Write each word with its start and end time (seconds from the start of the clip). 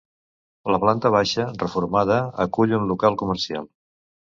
La 0.75 0.79
planta 0.85 1.11
baixa, 1.17 1.47
reformada, 1.67 2.19
acull 2.49 2.77
un 2.83 2.93
local 2.97 3.23
comercial. 3.25 3.75